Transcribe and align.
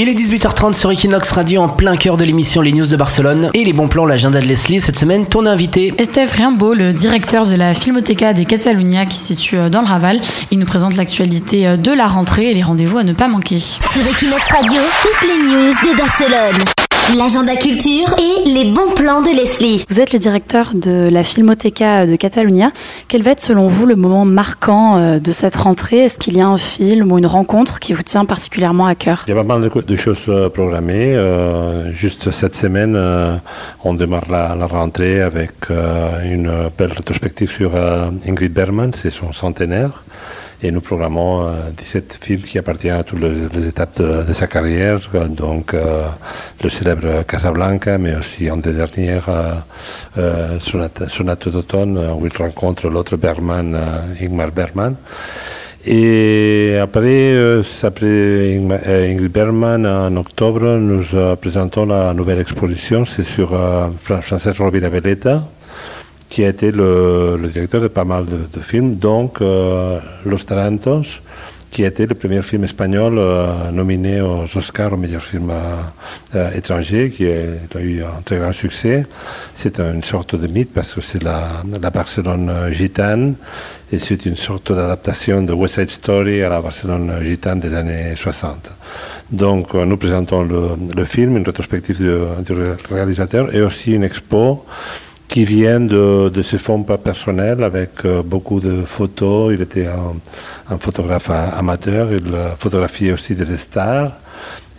Il 0.00 0.08
est 0.08 0.14
18h30 0.14 0.74
sur 0.74 0.92
Equinox 0.92 1.32
Radio 1.32 1.60
en 1.60 1.68
plein 1.68 1.96
cœur 1.96 2.16
de 2.16 2.24
l'émission 2.24 2.60
Les 2.60 2.70
News 2.70 2.86
de 2.86 2.94
Barcelone 2.94 3.50
et 3.52 3.64
les 3.64 3.72
bons 3.72 3.88
plans, 3.88 4.06
l'agenda 4.06 4.40
de 4.40 4.46
Leslie. 4.46 4.80
Cette 4.80 4.96
semaine, 4.96 5.26
ton 5.26 5.44
invité. 5.44 5.92
Estef 5.98 6.30
Riambo, 6.30 6.72
le 6.72 6.92
directeur 6.92 7.46
de 7.46 7.56
la 7.56 7.74
Filmoteca 7.74 8.32
des 8.32 8.44
Catalunya 8.44 9.06
qui 9.06 9.16
se 9.16 9.26
situe 9.26 9.56
euh, 9.56 9.68
dans 9.68 9.80
le 9.80 9.88
Raval. 9.88 10.20
Il 10.52 10.60
nous 10.60 10.66
présente 10.66 10.94
l'actualité 10.94 11.66
euh, 11.66 11.76
de 11.76 11.90
la 11.90 12.06
rentrée 12.06 12.52
et 12.52 12.54
les 12.54 12.62
rendez-vous 12.62 12.98
à 12.98 13.02
ne 13.02 13.12
pas 13.12 13.26
manquer. 13.26 13.58
Sur 13.58 14.06
Equinox 14.08 14.46
Radio, 14.52 14.80
toutes 15.02 15.28
les 15.28 15.48
news 15.48 15.72
de 15.72 15.96
Barcelone 15.96 16.87
l'agenda 17.16 17.56
culture 17.56 18.14
et 18.18 18.48
les 18.48 18.66
bons 18.66 18.92
plans 18.94 19.22
de 19.22 19.34
Leslie. 19.34 19.84
Vous 19.88 20.00
êtes 20.00 20.12
le 20.12 20.18
directeur 20.18 20.72
de 20.74 21.08
la 21.10 21.24
Filmoteca 21.24 22.06
de 22.06 22.16
Catalunya. 22.16 22.70
Quel 23.08 23.22
va 23.22 23.30
être 23.30 23.40
selon 23.40 23.68
vous 23.68 23.86
le 23.86 23.96
moment 23.96 24.24
marquant 24.24 24.98
euh, 24.98 25.18
de 25.18 25.30
cette 25.30 25.56
rentrée? 25.56 26.04
Est-ce 26.04 26.18
qu'il 26.18 26.36
y 26.36 26.40
a 26.40 26.46
un 26.46 26.58
film 26.58 27.10
ou 27.12 27.18
une 27.18 27.26
rencontre 27.26 27.78
qui 27.78 27.92
vous 27.92 28.02
tient 28.02 28.24
particulièrement 28.24 28.86
à 28.86 28.94
cœur? 28.94 29.24
Il 29.26 29.30
y 29.30 29.32
a 29.32 29.42
pas 29.42 29.58
mal 29.58 29.68
de, 29.68 29.96
choses 29.96 30.24
euh, 30.28 30.48
programmées. 30.48 31.14
Euh, 31.14 31.92
juste 31.92 32.30
cette 32.30 32.54
semaine, 32.54 32.98
on 33.84 33.94
démarre 33.94 34.30
la, 34.30 34.54
la 34.54 34.66
rentrée 34.66 35.22
avec 35.22 35.52
une 35.70 36.50
belle 36.76 36.92
rétrospective 36.92 37.50
sur 37.50 37.72
Ingrid 38.26 38.52
Bergman, 38.52 38.90
c'est 39.00 39.10
son 39.10 39.32
centenaire. 39.32 40.02
Et 40.60 40.72
nous 40.72 40.80
programmons 40.80 41.48
17 41.76 42.18
euh, 42.20 42.24
films 42.26 42.42
qui 42.42 42.58
appartiennent 42.58 42.96
à 42.96 43.04
toutes 43.04 43.20
les, 43.20 43.68
étapes 43.68 44.02
de, 44.02 44.32
sa 44.32 44.48
carrière, 44.48 44.98
donc 45.28 45.72
euh, 45.72 46.08
le 46.64 46.68
célèbre 46.68 47.22
Casablanca, 47.22 47.96
mais 47.96 48.16
aussi 48.16 48.50
en 48.50 48.56
dernière 48.56 49.28
euh, 50.18 50.58
Sonate, 50.58 51.48
d'automne, 51.48 51.96
où 52.18 52.26
il 52.26 52.36
rencontre 52.36 52.88
l'autre 52.88 53.16
Bergman, 53.16 53.78
Ingmar 54.20 54.50
Bergman. 54.50 54.96
Et 55.86 56.76
après, 56.82 57.36
après 57.84 58.56
Ingrid 58.56 59.30
Bergman, 59.30 59.86
en 59.86 60.16
octobre, 60.16 60.76
nous 60.76 61.04
présentons 61.40 61.86
la 61.86 62.12
nouvelle 62.14 62.40
exposition, 62.40 63.04
c'est 63.04 63.24
sur 63.24 63.56
Francesc 64.00 64.58
Rovira 64.58 64.88
Veleta, 64.88 65.44
qui 66.28 66.44
a 66.44 66.48
été 66.48 66.70
le, 66.70 67.38
directeur 67.52 67.80
de 67.80 67.88
pas 67.88 68.04
mal 68.04 68.26
de, 68.26 68.60
films, 68.60 68.96
donc 68.96 69.40
euh, 69.40 69.98
Los 70.26 70.44
Tarantos, 70.44 71.22
qui 71.70 71.84
a 71.84 71.88
été 71.88 72.06
le 72.06 72.14
premier 72.14 72.42
film 72.42 72.64
espagnol 72.64 73.18
euh, 73.18 73.70
nominé 73.70 74.20
aux 74.20 74.44
Oscars 74.56 74.92
au 74.92 74.96
meilleur 74.96 75.22
film 75.22 75.50
euh, 76.34 76.50
étranger, 76.52 77.10
qui 77.10 77.26
a, 77.26 77.80
eu 77.80 78.02
un 78.02 78.22
très 78.24 78.38
grand 78.38 78.52
succès. 78.52 79.06
C'est 79.54 79.78
une 79.80 80.02
sorte 80.02 80.34
de 80.34 80.46
mythe 80.46 80.72
parce 80.72 80.94
que 80.94 81.00
c'est 81.00 81.22
la, 81.22 81.62
Barcelone 81.92 82.72
gitane 82.72 83.34
et 83.90 83.98
c'est 83.98 84.26
une 84.26 84.36
sorte 84.36 84.72
d'adaptation 84.72 85.42
de 85.42 85.52
West 85.52 85.76
Side 85.76 85.90
Story 85.90 86.42
à 86.42 86.50
la 86.50 86.60
Barcelone 86.60 87.12
gitane 87.22 87.60
des 87.60 87.74
années 87.74 88.14
60. 88.14 88.72
Donc 89.30 89.74
nous 89.74 89.96
présentons 89.98 90.42
le 90.42 91.04
film, 91.04 91.36
une 91.36 91.44
rétrospective 91.44 91.98
du 91.98 92.54
réalisateur 92.90 93.54
et 93.54 93.60
aussi 93.60 93.92
une 93.92 94.04
expo 94.04 94.64
qui 95.38 95.44
vient 95.44 95.78
de, 95.78 96.30
de 96.30 96.42
ce 96.42 96.56
fonds 96.56 96.82
personnel 96.82 97.62
avec 97.62 98.04
euh, 98.04 98.24
beaucoup 98.24 98.58
de 98.58 98.82
photos. 98.82 99.54
Il 99.54 99.60
était 99.62 99.86
un, 99.86 100.78
photographe 100.80 101.30
amateur, 101.30 102.12
il 102.12 102.24
photographiait 102.58 103.12
aussi 103.12 103.36
des 103.36 103.56
stars. 103.56 104.10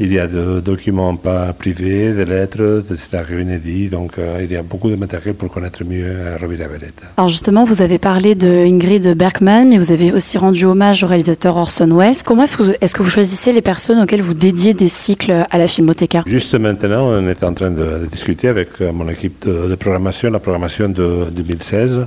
Il 0.00 0.12
y 0.12 0.18
a 0.20 0.28
des 0.28 0.60
documents 0.62 1.16
pas 1.16 1.52
privés, 1.52 2.12
des 2.12 2.24
lettres, 2.24 2.84
des 2.88 2.96
scénarios 2.96 3.40
inédits, 3.40 3.88
donc 3.88 4.16
euh, 4.18 4.40
il 4.44 4.52
y 4.52 4.56
a 4.56 4.62
beaucoup 4.62 4.90
de 4.90 4.94
matériel 4.94 5.34
pour 5.34 5.50
connaître 5.50 5.84
mieux 5.84 6.04
euh, 6.06 6.36
Rovira 6.40 6.68
Veleta. 6.68 7.06
Alors 7.16 7.28
justement, 7.28 7.64
vous 7.64 7.82
avez 7.82 7.98
parlé 7.98 8.36
de 8.36 8.46
Ingrid 8.46 9.14
Bergman, 9.16 9.68
mais 9.68 9.76
vous 9.76 9.90
avez 9.90 10.12
aussi 10.12 10.38
rendu 10.38 10.66
hommage 10.66 11.02
au 11.02 11.08
réalisateur 11.08 11.56
Orson 11.56 11.92
Welles. 11.92 12.22
Comment 12.24 12.44
est-ce 12.44 12.94
que 12.94 13.02
vous 13.02 13.10
choisissez 13.10 13.52
les 13.52 13.60
personnes 13.60 14.00
auxquelles 14.00 14.22
vous 14.22 14.34
dédiez 14.34 14.72
des 14.72 14.86
cycles 14.86 15.34
à 15.50 15.58
la 15.58 15.66
Filmoteca? 15.66 16.22
Juste 16.26 16.54
maintenant, 16.54 17.08
on 17.08 17.28
est 17.28 17.42
en 17.42 17.52
train 17.52 17.72
de, 17.72 18.06
discuter 18.06 18.46
avec 18.46 18.68
euh, 18.80 18.92
mon 18.92 19.08
équipe 19.08 19.44
de, 19.48 19.68
de 19.68 19.74
programmation, 19.74 20.30
la 20.30 20.38
programmation 20.38 20.88
de 20.88 21.28
2016. 21.32 22.06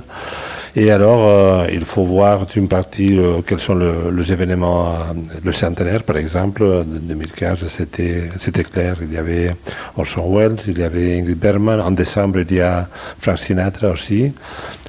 Et 0.74 0.90
alors, 0.90 1.28
euh, 1.28 1.66
il 1.70 1.84
faut 1.84 2.04
voir 2.04 2.46
d'une 2.46 2.66
partie 2.66 3.18
euh, 3.18 3.42
quels 3.46 3.58
sont 3.58 3.74
les 3.74 4.32
événements. 4.32 4.94
Euh, 4.94 5.12
le 5.44 5.52
centenaire, 5.52 6.02
par 6.02 6.16
exemple, 6.16 6.62
de 6.62 6.98
2015, 6.98 7.66
c'était 7.68 8.64
clair. 8.64 8.96
Il 9.02 9.12
y 9.12 9.18
avait 9.18 9.54
Orson 9.98 10.34
Welles, 10.34 10.56
il 10.66 10.78
y 10.78 10.82
avait 10.82 11.18
Ingrid 11.18 11.38
Bergman. 11.38 11.78
En 11.78 11.90
décembre, 11.90 12.38
il 12.40 12.56
y 12.56 12.62
a 12.62 12.88
Frank 13.18 13.38
Sinatra 13.38 13.90
aussi. 13.90 14.32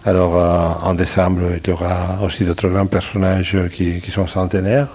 Alors, 0.06 0.36
en 0.84 0.94
décembre, 0.94 1.42
il 1.62 1.70
y 1.70 1.74
aura 1.74 2.20
aussi 2.24 2.46
d'autres 2.46 2.70
grands 2.70 2.88
personnages 2.88 3.58
qui, 3.74 4.00
qui 4.00 4.12
sont 4.12 4.28
centenaires. 4.28 4.88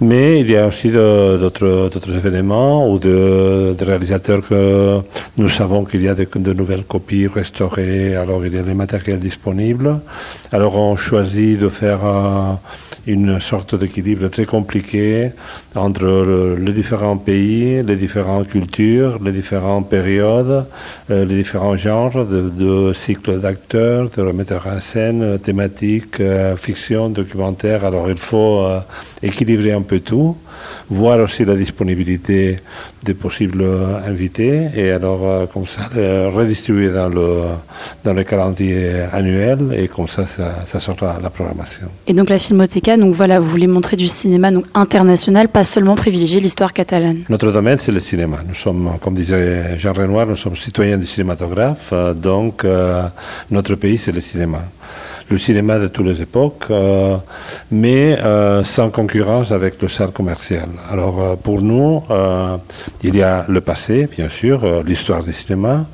Mais 0.00 0.40
il 0.40 0.50
y 0.50 0.56
a 0.56 0.66
aussi 0.66 0.90
d'autres 0.90 2.14
événements 2.14 2.90
ou 2.90 2.98
de, 2.98 3.74
réalisateurs 3.80 4.40
que 4.40 5.00
nous 5.36 5.48
savons 5.48 5.84
qu'il 5.84 6.02
y 6.02 6.08
a 6.08 6.14
de, 6.14 6.52
nouvelles 6.52 6.84
copies 6.84 7.26
restaurées, 7.26 8.16
alors 8.16 8.44
il 8.46 8.54
y 8.54 8.58
a 8.58 8.62
les 8.62 8.74
matériels 8.74 9.20
disponibles. 9.20 10.00
Alors 10.52 10.78
on 10.78 10.96
choisit 10.96 11.58
de 11.58 11.68
faire 11.68 12.00
une 13.06 13.40
sorte 13.40 13.74
d'équilibre 13.74 14.28
très 14.28 14.44
compliqué 14.44 15.30
entre 15.74 16.56
les 16.58 16.72
différents 16.72 17.16
pays, 17.16 17.82
les 17.82 17.96
différentes 17.96 18.48
cultures, 18.48 19.18
les 19.22 19.32
différentes 19.32 19.88
périodes, 19.88 20.66
euh, 21.10 21.24
les 21.24 21.36
différents 21.36 21.76
genres 21.76 22.24
de, 22.24 22.92
cycles 22.92 23.40
d'acteurs, 23.40 24.08
de 24.10 24.22
remetteurs 24.22 24.66
en 24.66 24.80
scène, 24.80 25.38
thématiques, 25.38 26.20
euh, 26.20 26.56
fiction, 26.56 27.08
documentaire. 27.08 27.84
Alors 27.84 28.08
il 28.08 28.18
faut 28.18 28.60
euh, 28.60 28.80
équilibrer 29.22 29.72
un 29.72 29.81
peu 29.82 30.00
tout, 30.00 30.36
voir 30.88 31.18
aussi 31.20 31.44
la 31.44 31.54
disponibilité 31.56 32.58
des 33.02 33.14
possibles 33.14 33.64
invités 34.06 34.68
et 34.76 34.90
alors 34.92 35.48
comme 35.52 35.66
ça 35.66 35.88
redistribuer 36.30 36.90
dans 36.90 37.08
le, 37.08 37.42
dans 38.04 38.12
le 38.12 38.22
calendrier 38.22 39.02
annuel 39.12 39.74
et 39.76 39.88
comme 39.88 40.06
ça, 40.06 40.24
ça, 40.26 40.64
ça 40.64 40.78
sera 40.78 41.18
la 41.20 41.30
programmation. 41.30 41.88
Et 42.06 42.14
donc 42.14 42.28
la 42.28 42.38
Filmoteca 42.38 42.96
donc 42.96 43.14
voilà, 43.14 43.40
vous 43.40 43.48
voulez 43.48 43.66
montrer 43.66 43.96
du 43.96 44.06
cinéma 44.06 44.50
donc, 44.50 44.66
international, 44.74 45.48
pas 45.48 45.64
seulement 45.64 45.94
privilégier 45.94 46.40
l'histoire 46.40 46.72
catalane. 46.72 47.20
Notre 47.28 47.50
domaine, 47.52 47.78
c'est 47.78 47.92
le 47.92 48.00
cinéma. 48.00 48.38
Nous 48.46 48.54
sommes, 48.54 48.92
comme 49.00 49.14
disait 49.14 49.78
Jean 49.78 49.92
Renoir, 49.92 50.26
nous 50.26 50.36
sommes 50.36 50.56
citoyens 50.56 50.98
du 50.98 51.06
cinématographe, 51.06 51.90
euh, 51.92 52.14
donc 52.14 52.64
euh, 52.64 53.02
notre 53.50 53.74
pays, 53.74 53.98
c'est 53.98 54.12
le 54.12 54.20
cinéma 54.20 54.60
le 55.30 55.38
cinéma 55.38 55.78
de 55.78 55.88
toutes 55.88 56.06
les 56.06 56.20
époques, 56.20 56.64
euh, 56.70 57.16
mais 57.70 58.18
sans 58.64 58.90
concurrence 58.90 59.52
avec 59.52 59.80
le 59.80 59.88
salle 59.88 60.12
commercial. 60.12 60.68
Alors 60.90 61.36
pour 61.38 61.62
nous, 61.62 62.02
il 63.02 63.16
y 63.16 63.22
a 63.22 63.44
le 63.48 63.60
passé, 63.60 64.08
bien 64.16 64.28
sûr, 64.28 64.82
l'histoire 64.84 65.22
du 65.22 65.32
cinéma, 65.32 65.86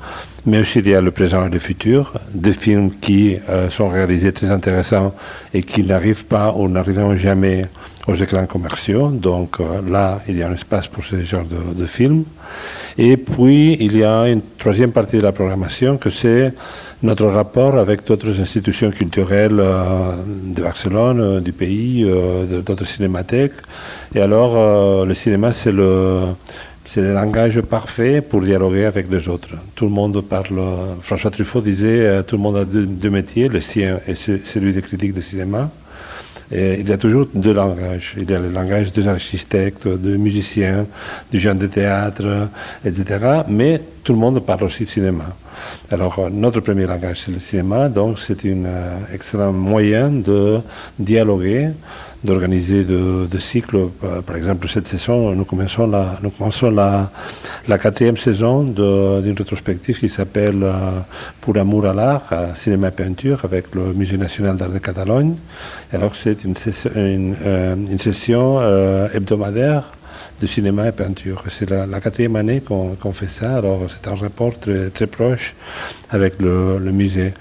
mais 0.45 0.59
aussi 0.59 0.79
il 0.79 0.87
y 0.87 0.95
a 0.95 1.01
le 1.01 1.11
présent 1.11 1.45
et 1.45 1.49
le 1.49 1.59
futur, 1.59 2.13
des 2.33 2.53
films 2.53 2.91
qui 2.99 3.37
euh, 3.49 3.69
sont 3.69 3.87
réalisés 3.87 4.31
très 4.31 4.51
intéressants 4.51 5.13
et 5.53 5.61
qui 5.61 5.83
n'arrivent 5.83 6.25
pas 6.25 6.53
ou 6.55 6.67
n'arriveront 6.67 7.15
jamais 7.15 7.65
aux 8.09 8.15
écrans 8.15 8.45
commerciaux. 8.45 9.09
Donc 9.09 9.59
euh, 9.59 9.81
là, 9.89 10.21
il 10.27 10.37
y 10.37 10.43
a 10.43 10.47
un 10.47 10.53
espace 10.53 10.87
pour 10.87 11.03
ce 11.03 11.23
genre 11.23 11.45
de, 11.45 11.85
films. 11.85 12.23
Et 12.97 13.15
puis, 13.17 13.77
il 13.79 13.97
y 13.97 14.03
a 14.03 14.27
une 14.27 14.41
troisième 14.57 14.91
partie 14.91 15.17
de 15.17 15.23
la 15.23 15.31
programmation 15.31 15.97
que 15.97 16.09
c'est 16.09 16.53
notre 17.01 17.27
rapport 17.27 17.77
avec 17.77 18.05
d'autres 18.05 18.39
institutions 18.39 18.91
culturelles 18.91 19.59
euh, 19.59 20.15
de 20.55 20.61
Barcelone, 20.61 21.39
du 21.39 21.53
pays, 21.53 22.05
d'autres 22.65 22.85
cinémathèques. 22.85 23.59
Et 24.13 24.21
alors, 24.21 25.05
le 25.05 25.13
cinéma, 25.13 25.53
c'est 25.53 25.71
le 25.71 26.25
c'est 26.91 27.01
le 27.01 27.13
langage 27.13 27.61
parfait 27.61 28.19
pour 28.19 28.41
dialoguer 28.41 28.85
avec 28.85 29.11
les 29.11 29.29
autres. 29.29 29.49
Tout 29.75 29.85
le 29.85 29.91
monde 29.91 30.21
parle. 30.21 30.59
François 31.01 31.29
Truffaut 31.29 31.61
disait 31.61 31.99
euh, 31.99 32.23
tout 32.23 32.35
le 32.35 32.41
monde 32.41 32.57
a 32.57 32.65
deux, 32.65 33.11
métiers, 33.11 33.47
le 33.47 33.61
sien 33.61 33.99
et 34.07 34.15
celui 34.15 34.73
des 34.73 34.81
critiques 34.81 35.13
de 35.13 35.21
cinéma. 35.21 35.69
Il 36.51 36.89
y 36.89 36.91
a 36.91 36.97
toujours 36.97 37.27
deux 37.33 37.53
langages. 37.53 38.15
Il 38.17 38.29
y 38.29 38.33
a 38.33 38.39
le 38.39 38.49
langage 38.49 38.91
des 38.91 39.07
architectes, 39.07 39.87
des 39.87 40.17
musiciens, 40.17 40.87
des 41.31 41.37
gens 41.37 41.53
de 41.53 41.67
théâtre, 41.67 42.47
etc. 42.83 43.43
Mais 43.47 43.81
tout 44.03 44.13
le 44.13 44.19
monde 44.19 44.39
parle 44.43 44.63
aussi 44.63 44.85
de 44.85 44.89
cinéma. 44.89 45.25
Alors, 45.91 46.17
euh, 46.17 46.29
notre 46.31 46.61
premier 46.61 46.87
langage, 46.87 47.23
c'est 47.25 47.31
le 47.31 47.39
cinéma, 47.39 47.89
donc 47.89 48.19
c'est 48.19 48.43
un 48.45 48.65
euh, 48.65 48.97
excellent 49.13 49.53
moyen 49.53 50.09
de 50.09 50.59
dialoguer 50.97 51.69
d'organiser 52.23 52.83
de, 52.83 53.39
cycles. 53.39 53.87
Par 54.25 54.35
exemple, 54.35 54.67
cette 54.67 54.87
saison, 54.87 55.31
nous 55.31 55.45
commençons 55.45 55.87
la, 55.87 56.19
nous 56.21 56.29
commençons 56.29 56.69
la, 56.69 57.09
quatrième 57.77 58.17
saison 58.17 58.63
d'une 58.63 59.35
rétrospective 59.37 59.99
qui 59.99 60.09
s'appelle 60.09 60.61
euh, 60.63 60.99
Pour 61.39 61.53
l'amour 61.53 61.85
à 61.85 61.93
l'art, 61.93 62.29
cinéma 62.55 62.89
et 62.89 62.91
peinture, 62.91 63.39
avec 63.45 63.73
le 63.73 63.93
Musée 63.93 64.17
national 64.17 64.57
d'art 64.57 64.69
de 64.69 64.79
Catalogne. 64.79 65.35
alors, 65.93 66.15
c'est 66.15 66.43
une 66.43 66.55
euh, 67.45 67.97
session 67.99 68.57
euh, 68.59 69.07
hebdomadaire 69.13 69.83
de 70.41 70.47
cinéma 70.47 70.87
et 70.87 70.91
peinture. 70.91 71.43
C'est 71.49 71.69
la, 71.69 71.99
quatrième 71.99 72.35
année 72.35 72.61
qu'on 72.61 73.13
fait 73.13 73.29
ça, 73.29 73.57
alors 73.57 73.81
c'est 73.89 74.09
un 74.09 74.15
rapport 74.15 74.57
très, 74.57 74.89
très 74.89 75.07
proche 75.07 75.55
avec 76.09 76.39
le 76.39 76.79
musée. 76.91 77.33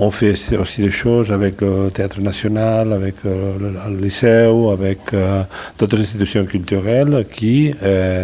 On 0.00 0.10
fait 0.10 0.34
aussi 0.58 0.82
des 0.82 0.90
choses 0.90 1.30
avec 1.30 1.60
le 1.60 1.90
Théâtre 1.90 2.20
National, 2.20 2.92
avec 2.92 3.14
le, 3.24 3.70
le 3.90 4.00
Lycée, 4.02 4.48
avec 4.72 4.98
d'autres 5.78 6.00
institutions 6.00 6.44
culturelles 6.44 7.26
qui 7.30 7.72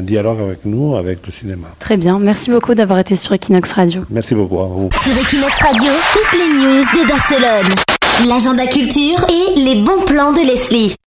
dialoguent 0.02 0.42
avec 0.42 0.64
nous, 0.64 0.96
avec 0.96 1.18
le 1.26 1.32
cinéma. 1.32 1.68
Très 1.78 1.96
bien, 1.96 2.18
merci 2.18 2.50
beaucoup 2.50 2.74
d'avoir 2.74 2.98
été 2.98 3.14
sur 3.16 3.32
Equinox 3.32 3.72
Radio. 3.72 4.02
Merci 4.10 4.34
beaucoup 4.34 4.60
à 4.60 4.66
vous. 4.66 4.88
Sur 5.02 5.12
Equinox 5.16 5.54
Radio, 5.62 5.92
toutes 6.12 6.40
les 6.40 6.48
news 6.48 6.84
de 6.96 7.08
Barcelone. 7.08 7.74
L'agenda 8.26 8.66
culture 8.66 9.26
et 9.28 9.60
les 9.60 9.82
bons 9.82 10.02
plans 10.06 10.32
de 10.32 10.40
Leslie. 10.40 10.96